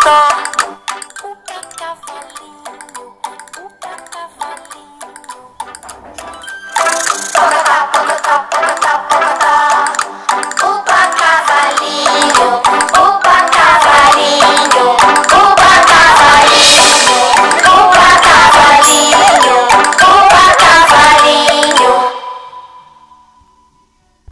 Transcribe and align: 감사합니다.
감사합니다. 0.00 0.39